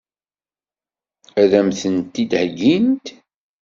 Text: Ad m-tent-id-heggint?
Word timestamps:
Ad 1.41 1.51
m-tent-id-heggint? 1.65 3.05